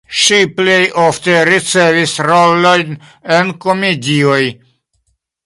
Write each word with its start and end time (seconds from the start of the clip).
Ŝi 0.19 0.37
plej 0.59 0.77
ofte 1.01 1.35
ricevis 1.49 2.15
rolojn 2.29 2.97
en 3.37 3.53
komedioj. 3.67 4.41